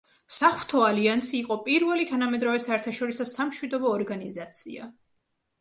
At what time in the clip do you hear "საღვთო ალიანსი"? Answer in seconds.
0.35-1.35